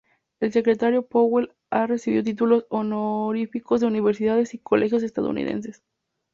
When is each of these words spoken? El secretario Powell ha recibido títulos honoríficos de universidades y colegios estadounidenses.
El 0.39 0.51
secretario 0.51 1.05
Powell 1.05 1.53
ha 1.69 1.85
recibido 1.85 2.23
títulos 2.23 2.65
honoríficos 2.71 3.81
de 3.81 3.85
universidades 3.85 4.55
y 4.55 4.57
colegios 4.57 5.03
estadounidenses. 5.03 5.83